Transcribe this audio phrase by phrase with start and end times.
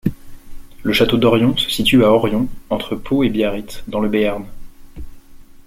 [0.81, 4.47] Le château d'Orion se situe à Orion, entre Pau et Biarritz, dans le Béarn.